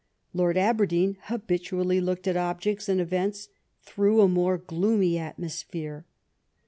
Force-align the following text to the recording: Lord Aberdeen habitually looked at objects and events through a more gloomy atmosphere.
Lord 0.33 0.57
Aberdeen 0.57 1.17
habitually 1.25 2.01
looked 2.01 2.27
at 2.27 2.35
objects 2.35 2.89
and 2.89 2.99
events 2.99 3.49
through 3.83 4.21
a 4.21 4.27
more 4.27 4.57
gloomy 4.57 5.19
atmosphere. 5.19 6.07